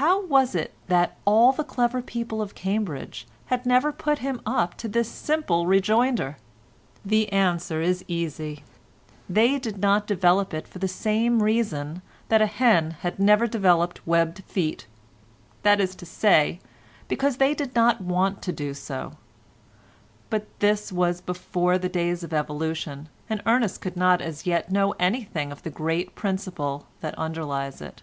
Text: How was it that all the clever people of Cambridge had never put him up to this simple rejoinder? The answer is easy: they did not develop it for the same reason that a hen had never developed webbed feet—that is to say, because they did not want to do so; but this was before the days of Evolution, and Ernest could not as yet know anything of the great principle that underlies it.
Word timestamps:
How 0.00 0.24
was 0.24 0.54
it 0.54 0.72
that 0.86 1.18
all 1.26 1.52
the 1.52 1.64
clever 1.64 2.00
people 2.00 2.40
of 2.40 2.54
Cambridge 2.54 3.26
had 3.48 3.66
never 3.66 3.92
put 3.92 4.20
him 4.20 4.40
up 4.46 4.74
to 4.78 4.88
this 4.88 5.10
simple 5.10 5.66
rejoinder? 5.66 6.38
The 7.04 7.30
answer 7.30 7.82
is 7.82 8.02
easy: 8.08 8.64
they 9.28 9.58
did 9.58 9.76
not 9.76 10.06
develop 10.06 10.54
it 10.54 10.66
for 10.66 10.78
the 10.78 10.88
same 10.88 11.42
reason 11.42 12.00
that 12.30 12.40
a 12.40 12.46
hen 12.46 12.92
had 13.02 13.18
never 13.18 13.46
developed 13.46 14.06
webbed 14.06 14.42
feet—that 14.44 15.78
is 15.78 15.94
to 15.96 16.06
say, 16.06 16.58
because 17.06 17.36
they 17.36 17.52
did 17.52 17.74
not 17.74 18.00
want 18.00 18.40
to 18.40 18.52
do 18.52 18.72
so; 18.72 19.18
but 20.30 20.46
this 20.60 20.90
was 20.90 21.20
before 21.20 21.76
the 21.76 21.90
days 21.90 22.22
of 22.24 22.32
Evolution, 22.32 23.10
and 23.28 23.42
Ernest 23.44 23.82
could 23.82 23.94
not 23.98 24.22
as 24.22 24.46
yet 24.46 24.72
know 24.72 24.92
anything 24.92 25.52
of 25.52 25.64
the 25.64 25.68
great 25.70 26.14
principle 26.14 26.86
that 27.02 27.14
underlies 27.18 27.82
it. 27.82 28.00